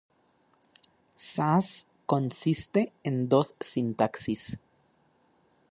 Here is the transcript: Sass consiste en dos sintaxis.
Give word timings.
Sass 1.25 1.85
consiste 2.07 2.83
en 3.03 3.29
dos 3.29 3.53
sintaxis. 3.61 4.49